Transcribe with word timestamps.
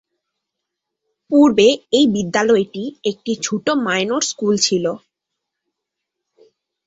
পূর্বে 1.31 1.67
এই 1.91 2.05
বিদ্যালয়টি 2.15 2.83
একটি 3.03 3.31
ছোট 3.43 3.65
মাইনর 3.85 4.21
স্কুল 4.23 4.55
ছিল। 4.57 4.85